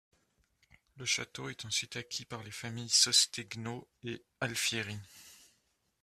[0.97, 4.97] Le château est ensuite acquis par les familles Sostegno et Alfieri.